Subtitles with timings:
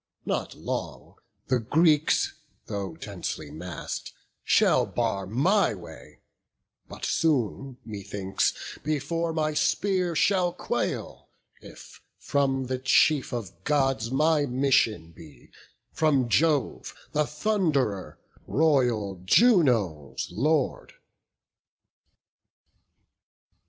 [0.25, 1.13] not long
[1.45, 2.33] The Greeks,
[2.65, 6.21] though densely mass'd, shall bar my way,
[6.89, 11.29] But soon, methinks, before my spear shall quail,
[11.61, 15.51] If from the chief of Gods my mission be,
[15.91, 20.93] From Jove the Thund'rer, royal Juno's Lord."